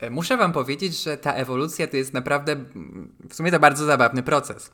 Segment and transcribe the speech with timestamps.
[0.00, 2.56] E, muszę Wam powiedzieć, że ta ewolucja to jest naprawdę
[3.28, 4.70] w sumie to bardzo zabawny proces,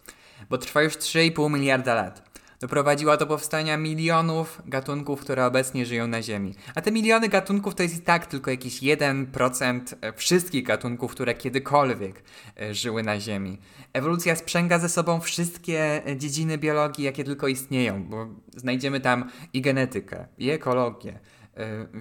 [0.50, 2.36] bo trwa już 3,5 miliarda lat.
[2.60, 6.54] Doprowadziła do powstania milionów gatunków, które obecnie żyją na Ziemi.
[6.74, 11.34] A te miliony gatunków to jest i tak tylko jakiś 1% e, wszystkich gatunków, które
[11.34, 12.22] kiedykolwiek
[12.60, 13.58] e, żyły na Ziemi.
[13.92, 20.26] Ewolucja sprzęga ze sobą wszystkie dziedziny biologii, jakie tylko istnieją, bo znajdziemy tam i genetykę,
[20.38, 21.18] i ekologię,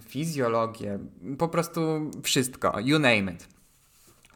[0.08, 1.00] fizjologię,
[1.38, 3.56] po prostu wszystko, you name it.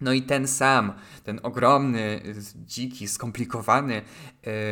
[0.02, 0.94] No i ten sam,
[1.24, 2.22] ten ogromny,
[2.56, 4.02] dziki, skomplikowany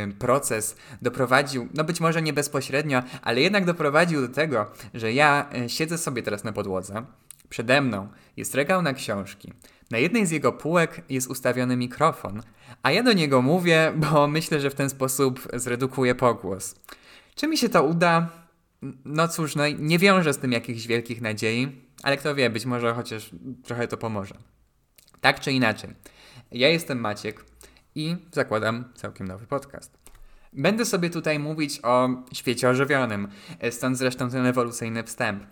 [0.09, 5.49] y, proces doprowadził, no być może nie bezpośrednio, ale jednak doprowadził do tego, że ja
[5.65, 7.05] y, siedzę sobie teraz na podłodze,
[7.49, 8.07] przede mną
[8.37, 9.53] jest regał na książki,
[9.91, 12.43] na jednej z jego półek jest ustawiony mikrofon,
[12.83, 16.75] a ja do niego mówię, bo myślę, że w ten sposób zredukuję pogłos.
[17.35, 18.29] Czy mi się to uda?
[19.05, 22.93] No cóż, no nie wiążę z tym jakichś wielkich nadziei, ale kto wie, być może
[22.93, 23.29] chociaż
[23.63, 24.35] trochę to pomoże.
[25.21, 25.89] Tak czy inaczej,
[26.51, 27.45] ja jestem Maciek
[27.95, 29.97] i zakładam całkiem nowy podcast.
[30.53, 33.27] Będę sobie tutaj mówić o świecie ożywionym,
[33.71, 35.43] stąd zresztą ten ewolucyjny wstęp.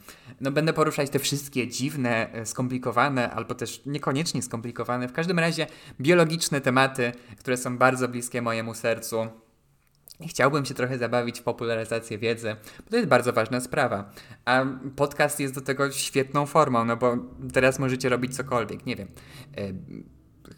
[0.41, 5.67] No, będę poruszać te wszystkie dziwne, skomplikowane, albo też niekoniecznie skomplikowane, w każdym razie
[6.01, 9.27] biologiczne tematy, które są bardzo bliskie mojemu sercu,
[10.21, 14.11] Chciałbym się trochę zabawić w popularyzację wiedzy, bo to jest bardzo ważna sprawa.
[14.45, 17.17] A podcast jest do tego świetną formą, no bo
[17.53, 19.07] teraz możecie robić cokolwiek, nie wiem,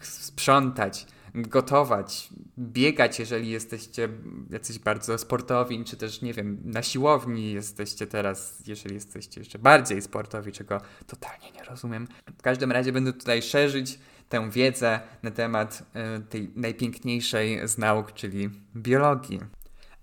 [0.00, 4.08] sprzątać, gotować, biegać, jeżeli jesteście
[4.50, 10.02] jacyś bardzo sportowi, czy też, nie wiem, na siłowni jesteście teraz, jeżeli jesteście jeszcze bardziej
[10.02, 12.08] sportowi, czego totalnie nie rozumiem.
[12.38, 13.98] W każdym razie będę tutaj szerzyć
[14.28, 15.82] tę wiedzę na temat
[16.18, 19.40] y, tej najpiękniejszej z nauk, czyli biologii.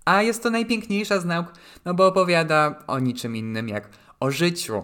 [0.04, 1.52] A jest to najpiękniejsza z nauk,
[1.84, 3.88] no bo opowiada o niczym innym jak
[4.20, 4.82] o życiu.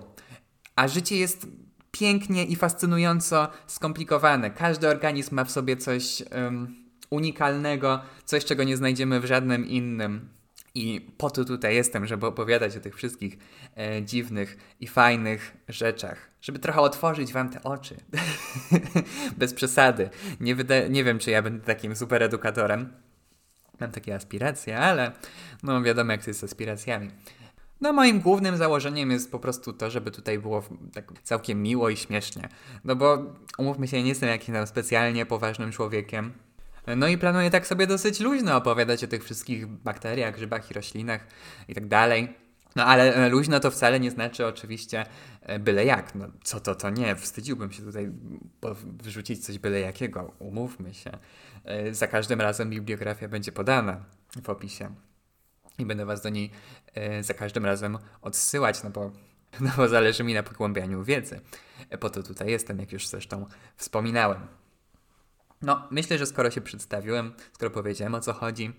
[0.77, 1.47] A życie jest
[1.91, 4.51] pięknie i fascynująco skomplikowane.
[4.51, 6.77] Każdy organizm ma w sobie coś um,
[7.11, 10.29] unikalnego, coś, czego nie znajdziemy w żadnym innym.
[10.75, 13.39] I po to tutaj jestem, żeby opowiadać o tych wszystkich
[13.77, 16.31] e, dziwnych i fajnych rzeczach.
[16.41, 17.97] Żeby trochę otworzyć wam te oczy.
[19.39, 20.11] Bez przesady.
[20.41, 22.93] Nie, wyda- nie wiem, czy ja będę takim super edukatorem.
[23.81, 25.13] Mam takie aspiracje, ale
[25.63, 27.11] no wiadomo, jak to jest z aspiracjami.
[27.81, 30.63] No moim głównym założeniem jest po prostu to, żeby tutaj było
[30.95, 32.49] tak całkiem miło i śmiesznie.
[32.85, 36.33] No bo umówmy się, nie jestem jakimś specjalnie poważnym człowiekiem.
[36.97, 41.27] No i planuję tak sobie dosyć luźno opowiadać o tych wszystkich bakteriach, grzybach i roślinach
[41.69, 42.35] i tak dalej.
[42.77, 45.07] No ale e, luźno to wcale nie znaczy oczywiście
[45.43, 46.15] e, byle jak.
[46.15, 47.17] No co to, to nie.
[47.17, 48.13] Wstydziłbym się tutaj
[48.85, 50.33] wyrzucić coś byle jakiego.
[50.39, 51.11] Umówmy się.
[51.65, 54.05] E, za każdym razem bibliografia będzie podana
[54.43, 54.95] w opisie.
[55.79, 56.51] I będę was do niej
[57.21, 59.13] za każdym razem odsyłać, no bo,
[59.61, 61.41] no bo zależy mi na pogłębianiu wiedzy.
[62.01, 64.47] Po to tutaj jestem, jak już zresztą wspominałem.
[65.63, 68.73] No, myślę, że skoro się przedstawiłem, skoro powiedziałem o co chodzi,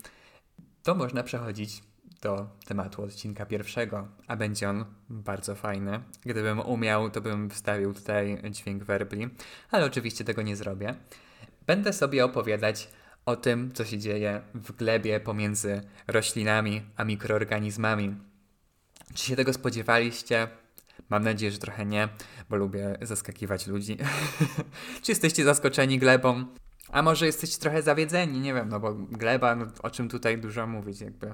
[0.84, 1.84] to można przechodzić
[2.22, 6.04] do tematu odcinka pierwszego, a będzie on bardzo fajny.
[6.26, 9.30] Gdybym umiał, to bym wstawił tutaj dźwięk werbli,
[9.72, 10.96] ale oczywiście tego nie zrobię.
[11.68, 12.90] Będę sobie opowiadać
[13.26, 18.16] o tym, co się dzieje w glebie pomiędzy roślinami a mikroorganizmami.
[19.14, 20.48] Czy się tego spodziewaliście?
[21.10, 22.10] Mam nadzieję, że trochę nie,
[22.50, 23.98] bo lubię zaskakiwać ludzi.
[25.04, 26.46] Czy jesteście zaskoczeni glebą?
[26.92, 28.40] A może jesteście trochę zawiedzeni?
[28.40, 31.34] Nie wiem, no bo gleba, no, o czym tutaj dużo mówić, jakby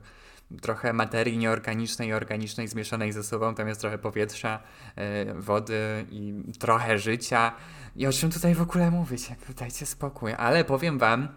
[0.62, 3.56] trochę materii nieorganicznej i organicznej zmieszanej ze sobą.
[3.56, 4.60] Tam jest trochę powietrza,
[4.98, 7.52] yy, wody i trochę życia.
[7.96, 9.30] I o czym tutaj w ogóle mówić?
[9.30, 10.34] Jakby dajcie spokój.
[10.38, 11.28] Ale powiem wam,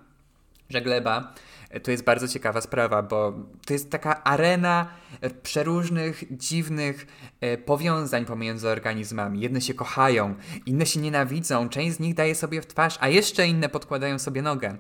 [0.73, 1.35] że gleba
[1.71, 3.33] e, to jest bardzo ciekawa sprawa, bo
[3.67, 4.89] to jest taka arena
[5.21, 7.07] e, przeróżnych, dziwnych
[7.65, 9.41] powiązań pomiędzy organizmami.
[9.41, 10.35] Jedne się kochają,
[10.67, 14.43] inne się nienawidzą, część z nich daje sobie w twarz, a jeszcze inne podkładają sobie
[14.43, 14.77] nogę.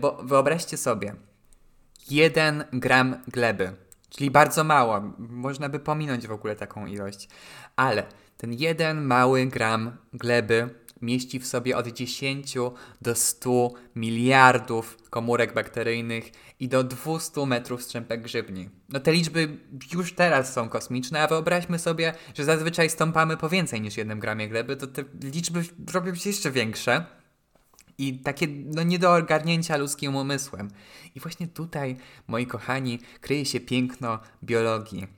[0.00, 1.14] Bo wyobraźcie sobie,
[2.10, 3.72] 1 gram gleby,
[4.10, 5.00] czyli bardzo mało.
[5.18, 7.28] Można by pominąć w ogóle taką ilość.
[7.76, 8.02] Ale
[8.36, 10.68] ten jeden mały gram gleby
[11.02, 12.54] mieści w sobie od 10
[13.02, 18.70] do 100 miliardów komórek bakteryjnych i do 200 metrów strzępek grzybni.
[18.88, 19.58] No te liczby
[19.92, 24.48] już teraz są kosmiczne, a wyobraźmy sobie, że zazwyczaj stąpamy po więcej niż jednym gramie
[24.48, 25.62] gleby, to te liczby
[25.92, 27.04] robią się jeszcze większe
[27.98, 30.70] i takie no, nie do ogarnięcia ludzkim umysłem.
[31.14, 31.96] I właśnie tutaj,
[32.26, 35.17] moi kochani, kryje się piękno biologii.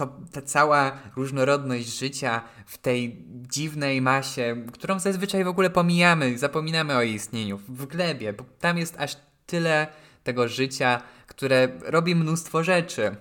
[0.00, 6.96] To ta cała różnorodność życia w tej dziwnej masie, którą zazwyczaj w ogóle pomijamy, zapominamy
[6.96, 9.16] o jej istnieniu, w glebie, bo tam jest aż
[9.46, 9.86] tyle
[10.24, 13.16] tego życia, które robi mnóstwo rzeczy.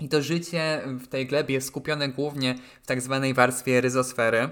[0.00, 4.48] I to życie w tej glebie jest skupione głównie w tak zwanej warstwie ryzosfery,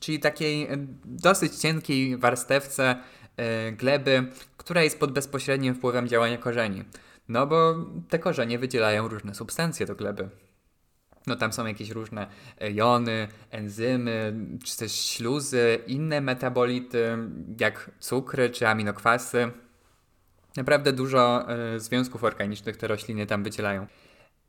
[0.00, 0.68] czyli takiej e,
[1.04, 2.96] dosyć cienkiej warstewce
[3.36, 4.26] e, gleby,
[4.56, 6.84] która jest pod bezpośrednim wpływem działania korzeni.
[7.28, 7.74] No bo
[8.08, 10.28] te korzenie wydzielają różne substancje do gleby.
[11.26, 12.26] No tam są jakieś różne
[12.72, 14.34] jony, enzymy,
[14.64, 17.18] czy też śluzy, inne metabolity,
[17.60, 19.50] jak cukry czy aminokwasy.
[20.56, 23.86] Naprawdę dużo e, związków organicznych te rośliny tam wydzielają.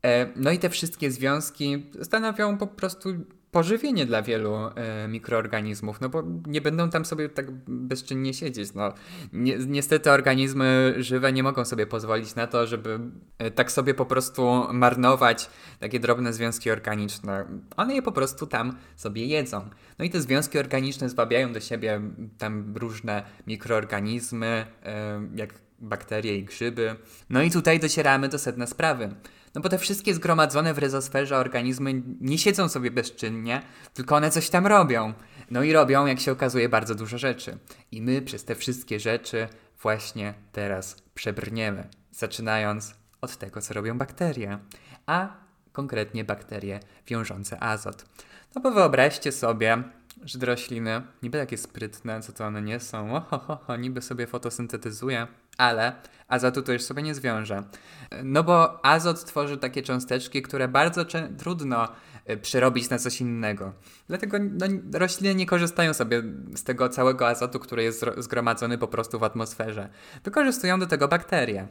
[0.06, 3.09] E, no i te wszystkie związki stanowią po prostu
[3.51, 8.74] pożywienie dla wielu e, mikroorganizmów, no bo nie będą tam sobie tak bezczynnie siedzieć.
[8.74, 8.94] No.
[9.33, 13.00] Ni niestety organizmy żywe nie mogą sobie pozwolić na to, żeby
[13.38, 15.50] e, tak sobie po prostu marnować
[15.80, 17.45] takie drobne związki organiczne.
[17.77, 19.69] One je po prostu tam sobie jedzą.
[20.00, 22.01] No i te związki organiczne zwabiają do siebie
[22.38, 26.95] tam różne mikroorganizmy, e, jak bakterie i grzyby.
[27.30, 29.09] No i tutaj docieramy do sedna sprawy.
[29.56, 33.62] No bo te wszystkie zgromadzone w rezosferze organizmy nie siedzą sobie bezczynnie,
[33.94, 35.13] tylko one coś tam robią.
[35.51, 37.57] No i robią, jak się okazuje, bardzo dużo rzeczy.
[37.92, 39.48] I my przez te wszystkie rzeczy
[39.81, 41.88] właśnie teraz przebrniemy.
[42.12, 44.59] Zaczynając od tego, co robią bakterie.
[45.06, 45.38] A
[45.71, 48.06] konkretnie bakterie wiążące azot.
[48.56, 49.83] No bo wyobraźcie sobie,
[50.23, 55.27] że rośliny niby takie sprytne, co to one nie są, ohoho, niby sobie fotosyntetyzuje,
[55.57, 55.94] ale
[56.27, 57.63] azotu to już sobie nie zwiąże.
[58.23, 61.06] No bo azot tworzy takie cząsteczki, które bardzo
[61.38, 61.88] trudno
[62.29, 63.73] y, przerobić na coś innego.
[64.07, 66.24] Dlatego no, rośliny nie korzystają sobie
[66.56, 69.89] z tego całego azotu, który jest zgromadzony po prostu w atmosferze.
[70.24, 71.67] Wykorzystują do tego bakterie.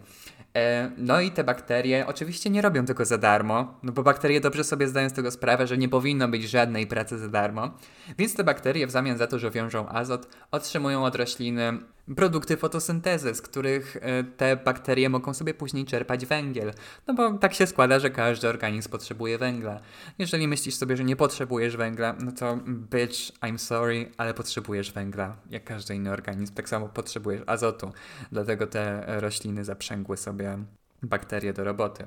[0.57, 4.65] E, no i te bakterie oczywiście nie robią tego za darmo, no bo bakterie dobrze
[4.65, 7.71] sobie zdają z tego sprawę, że nie powinno być żadnej pracy za darmo,
[8.19, 11.79] więc te bakterie w zamian za to, że wiążą azot, otrzymują od rośliny
[12.17, 16.73] produkty fotosyntezy, z których e, te bakterie mogą sobie później czerpać węgiel.
[17.07, 19.81] No bo tak się składa, że każdy organizm potrzebuje węgla.
[20.19, 25.37] Jeżeli myślisz sobie, że nie potrzebujesz węgla, no to bitch, I'm sorry, ale potrzebujesz węgla,
[25.51, 26.55] jak każdy inny organizm.
[26.55, 27.93] Tak samo potrzebujesz azotu.
[28.33, 30.59] Dlatego te rośliny zaprzęgły sobie
[31.03, 32.07] bakterie do roboty.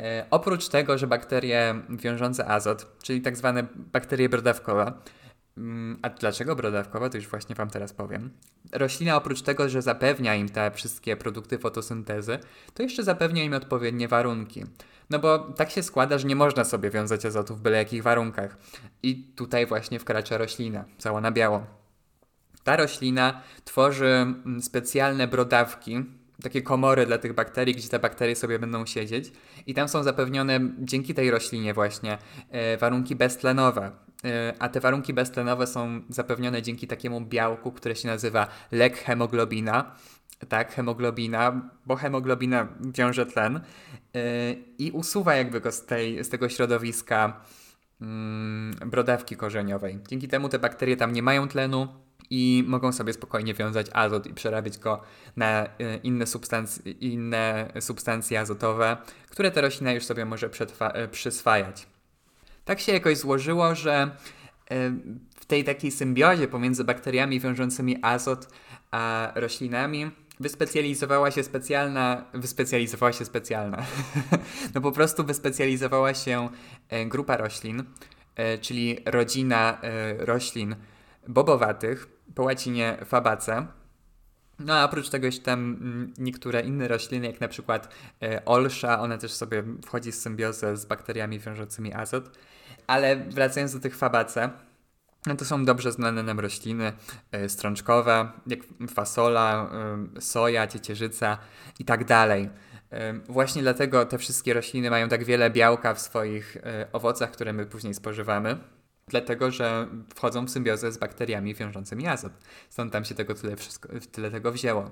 [0.00, 4.92] E, oprócz tego, że bakterie wiążące azot, czyli tak zwane bakterie brodawkowe,
[6.02, 8.30] a dlaczego brodawkowa, to już właśnie Wam teraz powiem.
[8.72, 12.38] Roślina oprócz tego, że zapewnia im te wszystkie produkty fotosyntezy,
[12.74, 14.64] to jeszcze zapewnia im odpowiednie warunki.
[15.10, 18.56] No bo tak się składa, że nie można sobie wiązać azotu w byle jakich warunkach.
[19.02, 21.66] I tutaj właśnie wkracza roślina, cała na biało.
[22.64, 26.04] Ta roślina tworzy mm, specjalne brodawki,
[26.42, 29.32] takie komory dla tych bakterii, gdzie te bakterie sobie będą siedzieć
[29.66, 32.18] i tam są zapewnione dzięki tej roślinie właśnie
[32.50, 33.90] e, warunki beztlenowe.
[34.58, 39.94] A te warunki beztlenowe są zapewnione dzięki takiemu białku, które się nazywa lek hemoglobina.
[40.48, 43.60] Tak, hemoglobina, bo hemoglobina wiąże tlen
[44.14, 44.20] yy,
[44.78, 47.40] i usuwa jakby go z, tej, z tego środowiska
[48.00, 48.06] yy,
[48.86, 49.98] brodawki korzeniowej.
[50.08, 51.88] Dzięki temu te bakterie tam nie mają tlenu
[52.30, 55.02] i mogą sobie spokojnie wiązać azot i przerabiać go
[55.36, 58.96] na yy, inne, substancje, inne substancje azotowe,
[59.30, 60.50] które ta roślina już sobie może
[61.10, 61.86] przyswajać.
[62.64, 64.16] Tak się jakoś złożyło, że
[64.70, 64.90] e,
[65.36, 68.48] w tej takiej symbiozie pomiędzy bakteriami wiążącymi azot
[68.90, 70.10] a roślinami
[70.40, 73.82] wyspecjalizowała się specjalna, wyspecjalizowała się specjalna,
[74.74, 76.48] no po prostu wyspecjalizowała się
[76.88, 77.84] e, grupa roślin,
[78.34, 79.80] e, czyli rodzina
[80.18, 80.76] roślin
[81.28, 83.66] bobowatych, po łacinie fabace.
[84.58, 87.94] No a oprócz tego jeszcze tam mm, niektóre inne rośliny, jak na przykład
[88.44, 92.38] olsza, ona też sobie wchodzi w symbiozę z bakteriami wiążącymi azot.
[92.86, 94.50] Ale wracając do tych fabace,
[95.26, 96.92] no to są dobrze znane nam rośliny
[97.34, 98.60] y, strączkowe, jak
[98.94, 99.70] fasola,
[100.16, 101.38] y, soja, ciecierzyca
[101.78, 102.48] i tak dalej.
[102.92, 102.96] Y,
[103.28, 106.56] właśnie dlatego te wszystkie rośliny mają tak wiele białka w swoich
[106.92, 108.58] owocach, które my później spożywamy.
[109.08, 112.32] Dlatego, że wchodzą w symbiozę z bakteriami wiążącymi azot.
[112.70, 114.90] Stąd tam się tego tyle, wszystko, tyle tego wzięło.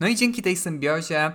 [0.00, 1.32] No i dzięki tej symbiozie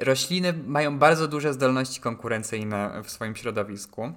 [0.00, 4.12] rośliny mają bardzo duże zdolności konkurencyjne w swoim środowisku.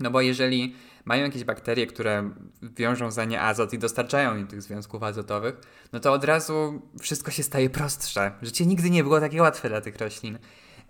[0.00, 2.30] No bo jeżeli mają jakieś bakterie, które
[2.62, 5.54] wiążą za nie azot i dostarczają im tych związków azotowych,
[5.92, 8.32] no to od razu wszystko się staje prostsze.
[8.42, 10.38] Życie nigdy nie było takie łatwe dla tych roślin,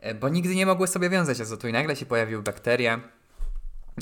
[0.01, 3.01] e, bo nigdy nie mogły sobie wiązać azotu i nagle się pojawiły bakterie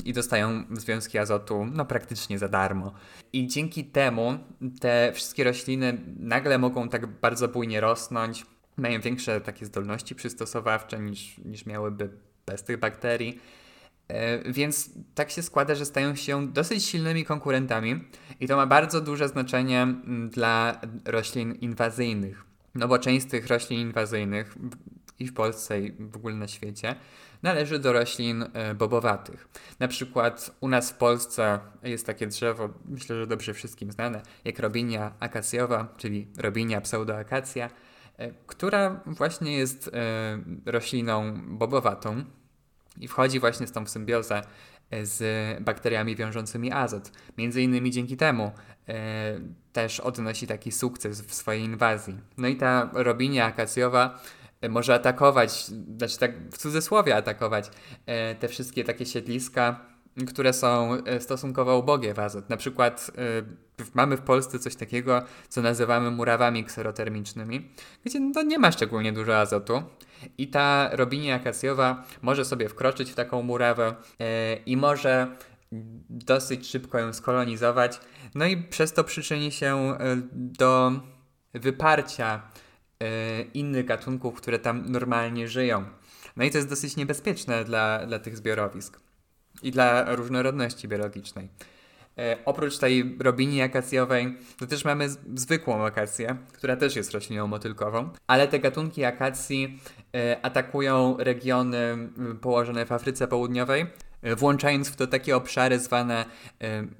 [0.05, 2.93] i dostają związki azotu no praktycznie za darmo.
[3.33, 4.39] I dzięki temu
[4.81, 8.45] te wszystkie rośliny nagle mogą tak bardzo bujnie rosnąć,
[8.77, 12.09] mają większe takie zdolności przystosowawcze niż, niż miałyby
[12.45, 13.39] bez tych bakterii.
[14.09, 18.03] E, więc tak się składa, że stają się dosyć silnymi konkurentami
[18.39, 22.45] i to ma bardzo duże znaczenie mm, dla roślin inwazyjnych.
[22.75, 24.55] No bo część z tych roślin inwazyjnych
[25.19, 26.95] i w Polsce i w ogóle na świecie,
[27.43, 29.47] należy do roślin bobowatych.
[29.79, 34.59] Na przykład u nas w Polsce jest takie drzewo, myślę, że dobrze wszystkim znane, jak
[34.59, 37.69] robinia akacjowa, czyli robinia pseudoakacja,
[38.47, 39.91] która właśnie jest
[40.65, 42.23] rośliną bobowatą
[42.99, 44.41] i wchodzi właśnie z tą symbiozę
[45.03, 47.11] z bakteriami wiążącymi azot.
[47.37, 48.51] Między innymi dzięki temu
[48.87, 49.39] e,
[49.73, 52.17] też odnosi taki sukces w swojej inwazji.
[52.37, 54.19] No i ta robinia akacjowa
[54.61, 55.65] e, może atakować,
[55.97, 57.71] znaczy tak w cudzysłowie atakować
[58.05, 59.79] e, te wszystkie takie siedliska,
[60.27, 62.49] które są e, stosunkowo ubogie w azot.
[62.49, 63.11] Na przykład
[63.93, 67.69] mamy w Polsce coś takiego, co nazywamy murawami kserotermicznymi,
[68.05, 69.83] gdzie no, nie ma szczególnie dużo azotu.
[70.37, 75.27] I ta robinia akacjowa może sobie wkroczyć w taką murawę e, i może
[76.09, 77.99] dosyć szybko ją skolonizować,
[78.35, 79.97] no i przez to przyczyni się e,
[80.33, 80.91] do
[81.53, 82.41] wyparcia
[82.99, 85.85] e, innych gatunków, które tam normalnie żyją.
[86.35, 88.99] No i to jest dosyć niebezpieczne dla, dla tych zbiorowisk
[89.63, 91.49] i dla różnorodności biologicznej.
[92.19, 98.09] E, oprócz tej robini akacjowej, to też mamy zwykłą akację, która też jest rośliną motylkową,
[98.27, 99.79] ale te gatunki akacji
[100.15, 102.09] e, atakują regiony
[102.41, 103.85] położone w Afryce Południowej,
[104.37, 106.25] włączając w to takie obszary zwane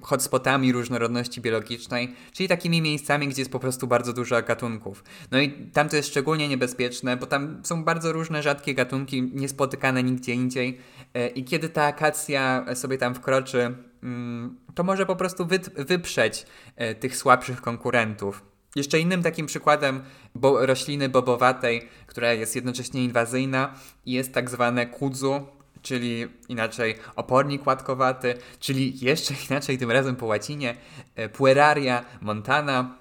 [0.00, 5.04] hotspotami różnorodności biologicznej, czyli takimi miejscami, gdzie jest po prostu bardzo dużo gatunków.
[5.30, 10.02] No i tam to jest szczególnie niebezpieczne, bo tam są bardzo różne rzadkie gatunki, niespotykane
[10.02, 10.78] nigdzie indziej
[11.34, 15.46] i kiedy ta akacja sobie tam wkroczy, Mm, to może po prostu
[15.76, 16.46] wyprzeć
[16.76, 18.42] e, tych słabszych konkurentów.
[18.76, 20.02] Jeszcze innym takim przykładem
[20.34, 23.74] bo rośliny bobowatej, która jest jednocześnie inwazyjna,
[24.06, 25.46] jest tak zwane kudzu,
[25.82, 30.76] czyli inaczej opornik łatkowaty, czyli jeszcze inaczej tym razem po łacinie
[31.16, 33.00] e, Pueraria montana.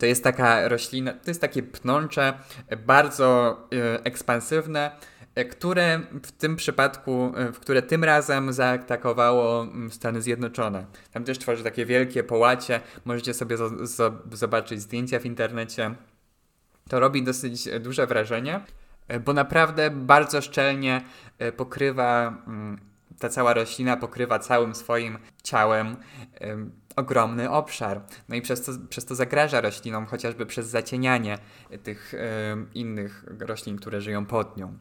[0.00, 2.38] To jest taka roślina, to jest takie pnącze,
[2.86, 4.90] bardzo e, ekspansywne,
[5.34, 10.86] E, które w tym przypadku, w które tym razem zaatakowało mm, Stany Zjednoczone.
[11.12, 13.56] Tam też tworzy takie wielkie połacie, możecie sobie
[14.32, 15.94] zobaczyć zdjęcia w internecie.
[16.88, 18.60] To robi dosyć duże wrażenie,
[19.24, 21.00] bo naprawdę bardzo szczelnie
[21.56, 22.78] pokrywa, mm,
[23.18, 25.96] ta cała roślina pokrywa całym swoim ciałem
[26.96, 28.00] ogromny obszar.
[28.28, 31.38] No i przez to, przez to zagraża roślinom, chociażby przez zacienianie
[31.82, 32.14] tych
[32.74, 34.78] innych roślin, które żyją pod nią.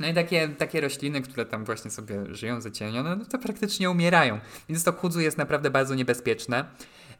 [0.00, 4.40] No i takie, takie rośliny, które tam właśnie sobie żyją zacienione, no to praktycznie umierają.
[4.68, 6.64] Więc to kudzu jest naprawdę bardzo niebezpieczne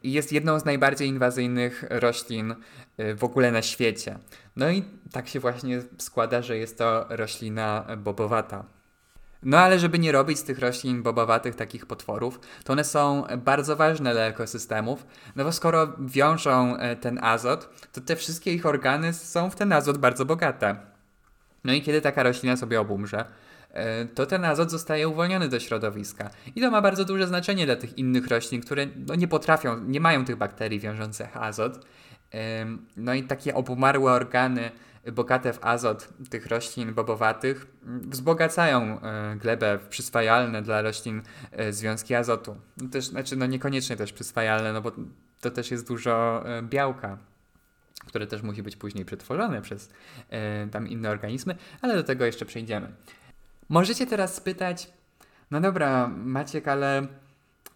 [0.03, 2.55] i jest jedną z najbardziej inwazyjnych roślin
[2.99, 4.19] y, w ogóle na świecie.
[4.55, 8.65] No i tak się właśnie składa, że jest to roślina bobowata.
[9.43, 13.75] No ale żeby nie robić z tych roślin bobowatych takich potworów, to one są bardzo
[13.75, 19.13] ważne dla ekosystemów, no bo skoro wiążą e, ten azot, to te wszystkie ich organy
[19.13, 20.75] są w ten azot bardzo bogate.
[21.63, 23.25] No i kiedy taka roślina sobie obumrze,
[24.15, 26.29] to ten azot zostaje uwolniony do środowiska.
[26.55, 29.99] I to ma bardzo duże znaczenie dla tych innych roślin, które no, nie potrafią, nie
[29.99, 31.85] mają tych bakterii wiążących azot.
[32.97, 34.71] No i takie obumarłe organy
[35.11, 41.21] bogate w azot tych roślin bobowatych wzbogacają e, glebę przyswajalne dla roślin
[41.51, 42.55] e, związki azotu.
[42.91, 44.91] Też, znaczy, no niekoniecznie też przyswajalne, no bo
[45.41, 47.17] to też jest dużo białka
[48.07, 49.89] które też musi być później przetworzone przez
[50.29, 52.91] e, tam inne organizmy, ale do tego jeszcze przejdziemy.
[53.69, 54.89] Możecie teraz spytać,
[55.51, 57.07] no dobra, Maciek, ale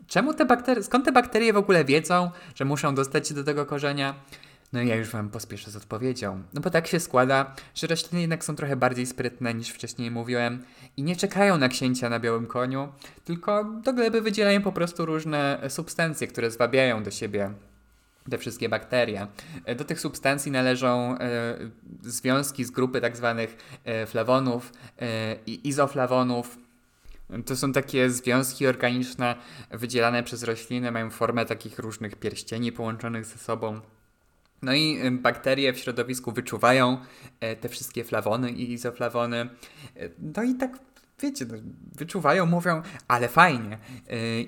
[0.08, 3.66] czemu te bakterie, skąd te bakterie w ogóle wiedzą, że muszą dostać się do tego
[3.66, 4.16] korzenia?
[4.74, 6.44] No ja już Wam pospieszę z odpowiedzią.
[6.54, 10.66] No bo tak się składa, że rośliny jednak są trochę bardziej sprytne niż wcześniej mówiłem
[10.98, 12.88] i nie czekają na księcia na białym koniu,
[13.26, 17.52] tylko do gleby wydzielają po prostu różne substancje, które zwabiają do siebie
[18.30, 19.28] te wszystkie bakterie.
[19.78, 21.58] Do tych substancji należą e,
[22.02, 26.58] związki z grupy tak zwanych e, flawonów e, i izoflawonów.
[27.46, 29.36] To są takie związki organiczne
[29.72, 33.82] wydzielane przez rośliny, mają formę takich różnych pierścieni połączonych ze sobą.
[34.62, 36.98] No i bakterie w środowisku wyczuwają
[37.62, 39.50] te wszystkie flawony i izoflawony.
[40.20, 40.80] No i tak
[41.24, 41.56] wiecie, no,
[41.96, 43.78] wyczuwają, mówią, ale fajnie.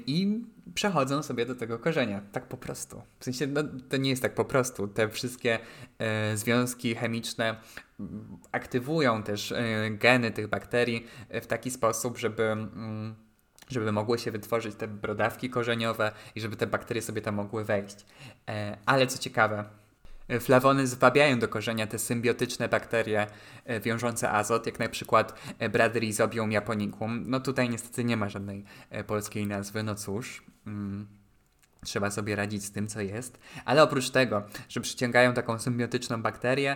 [0.07, 0.41] I
[0.73, 2.21] przechodzą sobie do tego korzenia.
[2.31, 3.01] Tak po prostu.
[3.19, 4.87] W sensie, no, to nie jest tak po prostu.
[4.87, 5.59] Te wszystkie
[5.99, 7.55] e, związki chemiczne
[8.51, 12.43] aktywują też e, geny tych bakterii w taki sposób, żeby.
[12.43, 13.15] Mm,
[13.69, 18.05] żeby mogły się wytworzyć te brodawki korzeniowe i żeby te bakterie sobie tam mogły wejść.
[18.49, 19.63] E, ale co ciekawe,
[20.39, 23.27] Flawony zwabiają do korzenia te symbiotyczne bakterie
[23.65, 27.23] e, wiążące azot, jak na przykład e, Bradyrhizobium japonicum.
[27.27, 30.43] No tutaj niestety nie ma żadnej e, polskiej nazwy, no cóż.
[30.67, 31.07] Mm,
[31.83, 33.39] trzeba sobie radzić z tym, co jest.
[33.65, 36.75] Ale oprócz tego, że przyciągają taką symbiotyczną bakterię,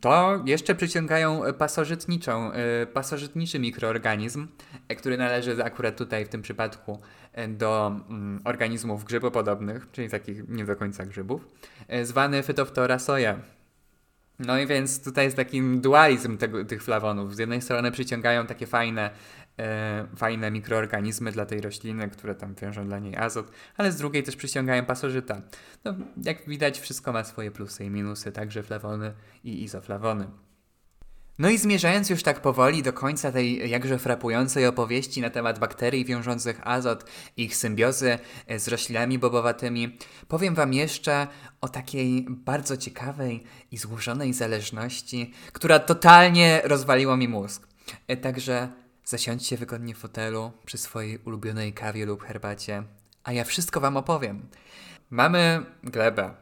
[0.00, 2.50] to jeszcze przyciągają pasożytniczą,
[2.92, 4.48] pasożytniczy mikroorganizm,
[4.98, 7.00] który należy akurat tutaj w tym przypadku
[7.48, 11.48] do mm, organizmów grzybopodobnych, czyli takich nie do końca grzybów,
[12.02, 13.38] zwany Phytophthora soja.
[14.38, 17.36] No i więc tutaj jest taki dualizm tego, tych flawonów.
[17.36, 19.41] Z jednej strony przyciągają takie fajne, e,
[20.16, 24.36] fajne mikroorganizmy dla tej rośliny, które tam wiążą dla niej azot, ale z drugiej też
[24.36, 25.42] przyciągają pasożyta.
[25.84, 25.94] No,
[26.24, 29.12] jak widać, wszystko ma swoje plusy i minusy, także flawony
[29.44, 30.26] i izoflawony.
[31.38, 36.04] No i zmierzając już tak powoli do końca tej jakże frapującej opowieści na temat bakterii
[36.04, 41.26] wiążących azot i ich symbiozy e, z roślinami bobowatymi, powiem Wam jeszcze
[41.60, 47.68] o takiej bardzo ciekawej i złożonej zależności, która totalnie rozwaliła mi mózg.
[48.08, 48.68] E, także
[49.04, 52.82] zasiądźcie wygodnie w fotelu przy swojej ulubionej kawie lub herbacie,
[53.24, 54.48] a ja wszystko Wam opowiem.
[55.10, 56.34] Mamy glebę,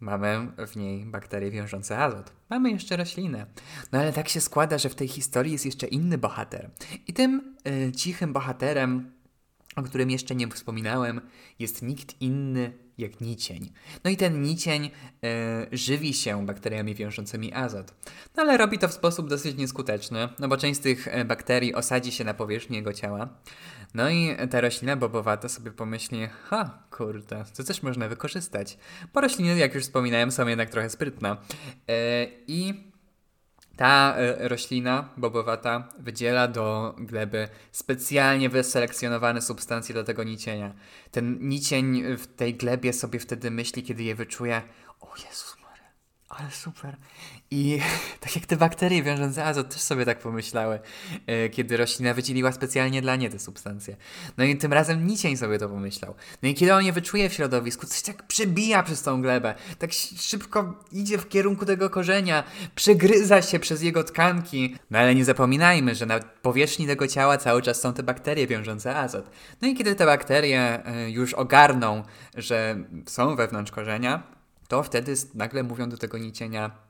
[0.00, 2.32] Mamy w niej bakterie wiążące azot.
[2.50, 3.46] Mamy jeszcze roślinę.
[3.92, 6.70] No ale tak się składa, że w tej historii jest jeszcze inny bohater.
[7.06, 9.12] I tym y, cichym bohaterem,
[9.76, 11.20] o którym jeszcze nie wspominałem,
[11.58, 13.72] jest nikt inny jak nicień.
[14.04, 14.90] No i ten nicień y,
[15.72, 17.94] żywi się bakteriami wiążącymi azot.
[18.36, 21.74] No ale robi to w sposób dosyć nieskuteczny, no bo część z tych y, bakterii
[21.74, 23.28] osadzi się na powierzchni jego ciała.
[23.94, 28.78] No i ta roślina bobowata sobie pomyśli, ha, kurde, to też można wykorzystać.
[29.14, 31.36] Bo rośliny, jak już wspominałem, są jednak trochę sprytne.
[31.88, 31.94] Yy,
[32.46, 32.87] I
[33.78, 40.74] ta e, roślina bobowata wydziela do gleby specjalnie wyselekcjonowane substancje do tego nicienia.
[41.10, 44.62] Ten nicień w tej glebie sobie wtedy myśli, kiedy je wyczuje,
[45.00, 45.57] o Jezus
[46.28, 46.96] ale super.
[47.50, 47.80] I
[48.20, 50.80] tak jak te bakterie wiążące azot też sobie tak pomyślały,
[51.26, 53.96] yy, kiedy roślina wydzieliła specjalnie dla nie te substancje.
[54.38, 56.14] No i tym razem nicień sobie to pomyślał.
[56.42, 59.90] No i kiedy on je wyczuje w środowisku, coś tak przebija przez tą glebę, tak
[60.20, 62.44] szybko idzie w kierunku tego korzenia,
[62.74, 64.76] przegryza się przez jego tkanki.
[64.90, 68.96] No ale nie zapominajmy, że na powierzchni tego ciała cały czas są te bakterie wiążące
[68.96, 69.30] azot.
[69.62, 72.02] No i kiedy te bakterie yy, już ogarną,
[72.34, 74.37] że są wewnątrz korzenia,
[74.68, 76.88] to wtedy nagle mówią do tego nicienia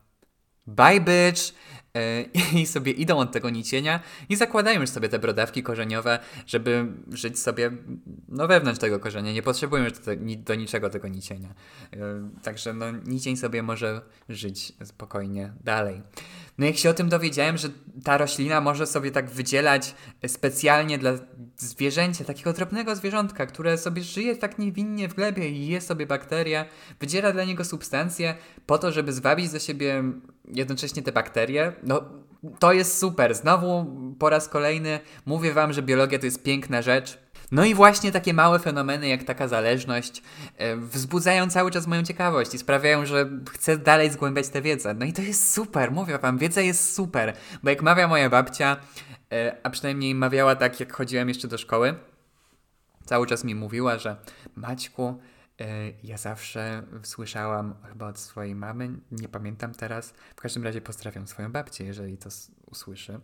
[0.69, 1.54] bye bitch
[1.95, 2.23] e,
[2.60, 7.38] i sobie idą od tego nicienia i zakładają już sobie te brodawki korzeniowe, żeby żyć
[7.38, 7.71] sobie
[8.28, 9.32] no, wewnątrz tego korzenia.
[9.32, 11.54] Nie potrzebują już do, do niczego tego nicienia.
[11.93, 16.02] E, także no, nicień sobie może żyć spokojnie dalej.
[16.58, 17.68] No jak się o tym dowiedziałem, że
[18.04, 19.94] ta roślina może sobie tak wydzielać
[20.26, 21.12] specjalnie dla
[21.56, 26.64] zwierzęcia, takiego drobnego zwierzątka, które sobie żyje tak niewinnie w glebie i je sobie bakterie,
[27.00, 28.34] wydziela dla niego substancje
[28.66, 30.04] po to, żeby zwabić do siebie
[30.54, 32.02] jednocześnie te bakterie, no
[32.58, 33.34] to jest super.
[33.34, 33.86] Znowu
[34.18, 37.18] po raz kolejny mówię wam, że biologia to jest piękna rzecz.
[37.52, 40.23] No i właśnie takie małe fenomeny jak taka zależność
[40.56, 44.95] e, wzbudzają cały czas moją ciekawość i sprawiają, że chcę dalej zgłębiać tę wiedzę.
[44.95, 48.76] No i to jest super, mówię wam, wiedza jest super, bo jak mawia moja babcia,
[49.32, 51.95] e, a przynajmniej mawiała tak jak chodziłem jeszcze do szkoły,
[53.04, 54.17] cały czas mi mówiła, że
[54.56, 55.19] Maćku,
[55.61, 61.26] E, ja zawsze słyszałam chyba od swojej mamy, nie pamiętam teraz, w każdym razie pozdrawiam
[61.26, 62.30] swoją babcię, jeżeli to
[62.67, 63.21] usłyszy.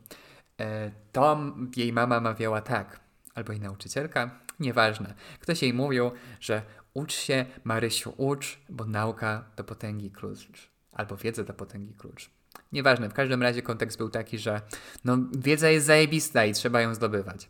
[1.13, 1.39] To
[1.77, 3.01] jej mama mawiała tak,
[3.35, 5.14] albo jej nauczycielka, nieważne.
[5.40, 6.62] Ktoś jej mówił, że
[6.94, 12.31] ucz się, Marysiu, ucz, bo nauka to potęgi klucz, albo wiedza to potęgi klucz.
[12.73, 14.61] Nieważne, w każdym razie kontekst był taki, że
[15.05, 17.49] no, wiedza jest zajebista i trzeba ją zdobywać.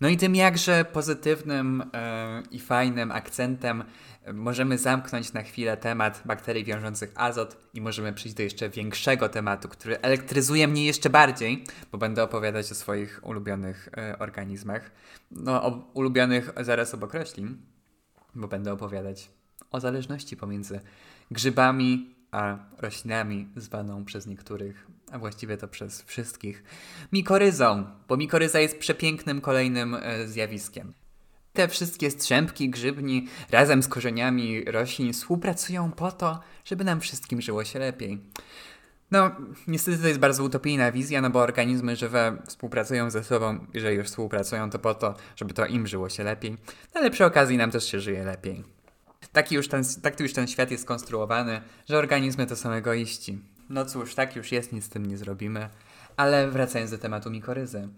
[0.00, 3.84] No i tym jakże pozytywnym e, i fajnym akcentem
[4.32, 9.68] możemy zamknąć na chwilę temat bakterii wiążących azot i możemy przejść do jeszcze większego tematu,
[9.68, 14.90] który elektryzuje mnie jeszcze bardziej, bo będę opowiadać o swoich ulubionych e, organizmach.
[15.30, 17.58] No, o ulubionych zaraz obok roślin,
[18.34, 19.30] bo będę opowiadać
[19.70, 20.80] o zależności pomiędzy
[21.30, 26.64] grzybami a roślinami, zwaną przez niektórych, a właściwie to przez wszystkich,
[27.12, 30.92] mikoryzą, bo mikoryza jest przepięknym kolejnym e, zjawiskiem.
[31.52, 37.64] Te wszystkie strzępki grzybni razem z korzeniami roślin współpracują po to, żeby nam wszystkim żyło
[37.64, 38.20] się lepiej.
[39.10, 39.30] No,
[39.66, 44.06] niestety to jest bardzo utopijna wizja, no bo organizmy żywe współpracują ze sobą, jeżeli już
[44.06, 46.50] współpracują, to po to, żeby to im żyło się lepiej,
[46.94, 48.64] no, ale przy okazji nam też się żyje lepiej.
[49.32, 53.38] Taki już, ten, tak już ten świat jest skonstruowany, że organizmy to są egoiści.
[53.70, 55.68] No cóż, tak już jest, nic z tym nie zrobimy.
[56.16, 57.88] Ale wracając do tematu mikoryzy.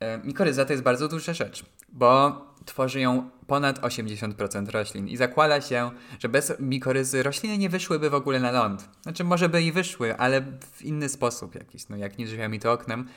[0.00, 5.60] E, mikoryza to jest bardzo duża rzecz, bo tworzy ją ponad 80% roślin i zakłada
[5.60, 8.88] się, że bez mikoryzy rośliny nie wyszłyby w ogóle na ląd.
[9.02, 10.40] Znaczy może by i wyszły, ale
[10.72, 13.08] w inny sposób jakiś, no jak nie drzwiami to oknem,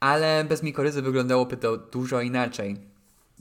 [0.00, 2.76] ale bez mikoryzy wyglądałoby to dużo inaczej.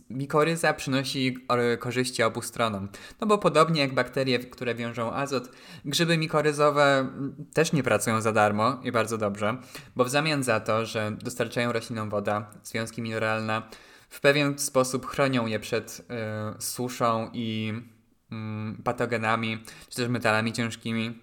[0.09, 1.37] Mikoryza przynosi
[1.79, 2.89] korzyści obu stronom.
[3.21, 5.51] No bo podobnie jak bakterie, które wiążą azot,
[5.85, 7.09] grzyby mikoryzowe
[7.53, 9.57] też nie pracują za darmo i bardzo dobrze,
[9.95, 13.61] bo w zamian za to, że dostarczają roślinom woda, związki mineralne,
[14.09, 17.73] w pewien sposób chronią je przed y, suszą i
[18.79, 21.19] y, patogenami, czy też metalami ciężkimi,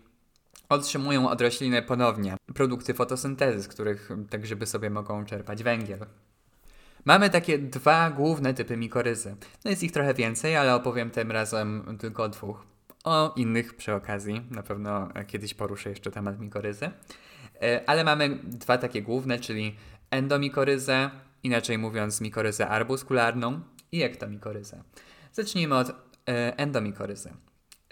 [0.68, 6.06] otrzymują od rośliny ponownie produkty fotosyntezy, z których te grzyby sobie mogą czerpać węgiel.
[7.04, 9.36] Mamy takie dwa główne typy mikoryzy.
[9.64, 12.66] No jest ich trochę więcej, ale opowiem tym razem tylko o dwóch.
[13.04, 16.90] O innych przy okazji, na pewno kiedyś poruszę jeszcze temat mikoryzy.
[17.62, 19.76] E, ale mamy dwa takie główne, czyli
[20.10, 21.10] endomikoryzę,
[21.42, 23.60] inaczej mówiąc mikoryzę arbuskularną
[23.92, 24.82] i ektomikoryzę.
[25.32, 25.94] Zacznijmy od e,
[26.58, 27.32] endomikoryzy.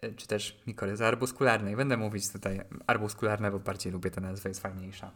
[0.03, 1.77] E, czy też mikoryzy arbuskularnej.
[1.77, 5.11] Będę mówić tutaj arbuskularna, bo bardziej lubię tę nazwę, jest fajniejsza.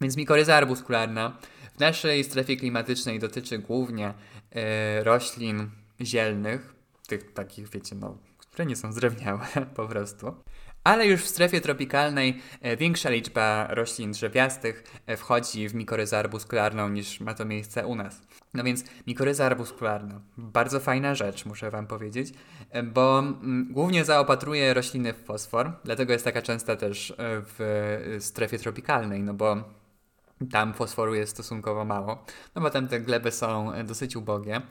[0.00, 1.36] Więc mikoryza arbuskularna
[1.76, 4.14] w naszej strefie klimatycznej dotyczy głównie
[4.52, 6.74] e, roślin zielnych,
[7.06, 10.34] tych takich, wiecie, no, które nie są zdrewniałe po prostu.
[10.84, 16.88] Ale już w strefie tropikalnej e, większa liczba roślin drzewiastych e, wchodzi w mikoryzę arbuskularną
[16.88, 18.22] niż ma to miejsce u nas.
[18.54, 22.34] No więc mikoryza arbuskularna, bardzo fajna rzecz, muszę Wam powiedzieć,
[22.84, 29.22] bo mm, głównie zaopatruje rośliny w fosfor, dlatego jest taka częsta też w strefie tropikalnej,
[29.22, 29.64] no bo
[30.50, 32.24] tam fosforu jest stosunkowo mało,
[32.54, 34.62] no bo tam te gleby są dosyć ubogie.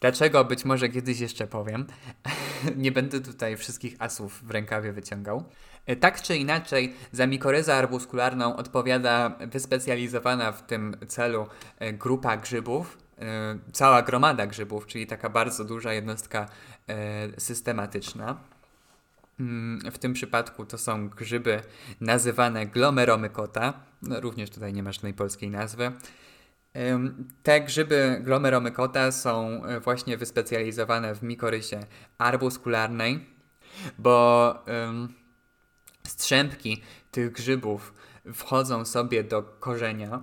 [0.00, 0.44] Dlaczego?
[0.44, 1.86] Być może kiedyś jeszcze powiem.
[2.76, 5.44] Nie będę tutaj wszystkich asów w rękawie wyciągał.
[5.86, 11.46] E, tak czy inaczej, za mikoryzę arbuskularną odpowiada wyspecjalizowana w tym celu
[11.78, 16.46] e, grupa grzybów, e, cała gromada grzybów, czyli taka bardzo duża jednostka
[17.38, 18.36] systematyczna.
[19.40, 21.62] Mm, w tym przypadku to są grzyby
[22.00, 23.72] nazywane glomeromykota.
[24.02, 25.92] No, również tutaj nie ma żadnej polskiej nazwy.
[27.42, 31.80] Te grzyby glomeromykota są e, właśnie wyspecjalizowane w mikorysie
[32.18, 33.26] arbuskularnej,
[33.98, 34.54] bo
[36.06, 37.94] strzępki tych grzybów
[38.34, 40.22] wchodzą sobie do korzenia,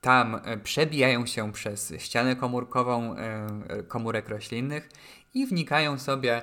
[0.00, 4.88] tam e, przebijają się przez ścianę komórkową e, komórek roślinnych
[5.34, 6.42] i wnikają sobie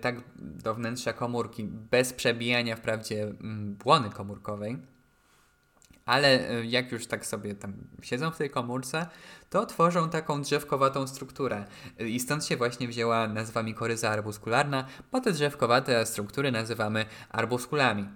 [0.00, 3.32] tak do wnętrza komórki bez przebijania wprawdzie
[3.78, 4.78] błony komórkowej
[6.06, 9.06] ale y, jak już tak sobie tam siedzą w tej komórce,
[9.50, 11.64] to tworzą taką drzewkowatą strukturę.
[12.00, 18.08] Y, I stąd się właśnie wzięła nazwa mikoryza arbuskularna, bo te drzewkowate struktury nazywamy arbuskulami.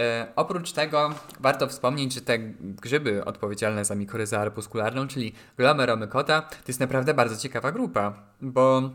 [0.00, 6.56] E, oprócz tego warto wspomnieć, że te grzyby odpowiedzialne za mikoryzę arbuskularną, czyli glomeromykota, to
[6.68, 8.90] jest naprawdę bardzo ciekawa grupa, bo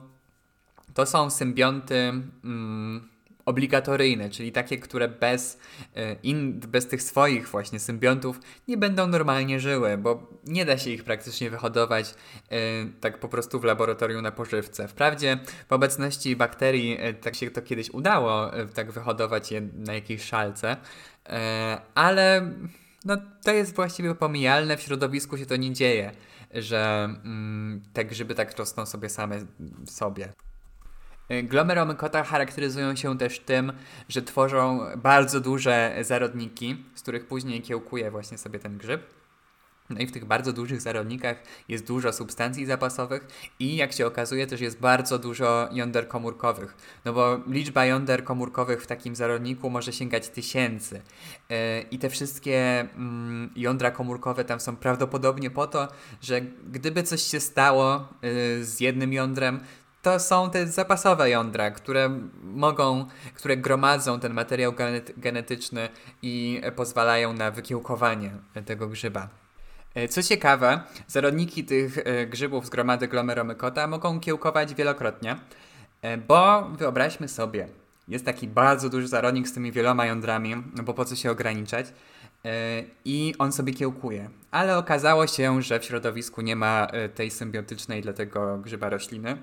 [0.93, 1.95] to są symbionty
[2.43, 3.13] mm,
[3.45, 5.59] obligatoryjne, czyli takie, które bez,
[5.95, 10.89] e, in, bez tych swoich właśnie symbiontów nie będą normalnie żyły, bo nie da się
[10.89, 12.15] ich praktycznie wyhodować
[12.49, 12.57] e,
[13.01, 14.87] tak po prostu w laboratorium na pożywce.
[14.87, 20.23] Wprawdzie w obecności bakterii e, tak się to kiedyś udało tak wyhodować je na jakiejś
[20.23, 20.77] szalce,
[21.95, 22.51] ale
[23.05, 26.11] no, to jest właściwie pomijalne, w środowisku się to nie dzieje,
[26.53, 29.45] że mm, te grzyby tak rosną sobie same
[29.85, 30.33] sobie.
[31.31, 33.73] Y, Glomeromykota charakteryzują się też tym,
[34.09, 39.01] że tworzą bardzo duże zarodniki, z których później kiełkuje właśnie sobie ten grzyb.
[39.89, 43.27] No i w tych bardzo dużych zarodnikach jest dużo substancji zapasowych
[43.59, 46.75] i jak się okazuje też jest bardzo dużo jąder komórkowych.
[47.05, 51.01] No bo liczba jąder komórkowych w takim zarodniku może sięgać tysięcy.
[51.49, 51.57] Yy,
[51.91, 55.87] I te wszystkie mm, jądra komórkowe tam są prawdopodobnie po to,
[56.21, 59.59] że gdyby coś się stało yy, z jednym jądrem,
[60.03, 64.73] to są te zapasowe jądra, które mogą, które gromadzą ten materiał
[65.17, 65.89] genetyczny
[66.21, 68.31] i pozwalają na wykiełkowanie
[68.65, 69.29] tego grzyba.
[69.95, 75.37] E, co ciekawe, zarodniki tych e, grzybów z gromady glomeromykota mogą kiełkować wielokrotnie,
[76.01, 77.67] e, bo wyobraźmy sobie,
[78.07, 81.93] jest taki bardzo duży zarodnik z tymi wieloma jądrami, no bo po co się ograniczać,
[83.05, 84.29] i on sobie kiełkuje.
[84.51, 89.37] Ale okazało się, że w środowisku nie ma tej symbiotycznej dla tego grzyba rośliny,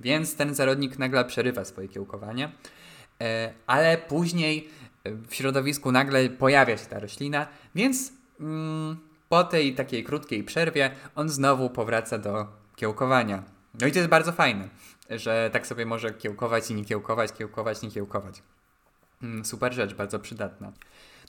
[0.00, 2.52] więc ten zarodnik nagle przerywa swoje kiełkowanie,
[3.20, 4.68] e, ale później
[5.04, 8.96] e, w środowisku nagle pojawia się ta roślina, więc mm,
[9.28, 13.42] po tej takiej krótkiej przerwie on znowu powraca do kiełkowania.
[13.80, 14.68] No i to jest bardzo fajne,
[15.10, 18.42] że tak sobie może kiełkować i nie kiełkować, kiełkować, nie kiełkować.
[19.22, 20.72] Mm, super rzecz, bardzo przydatna.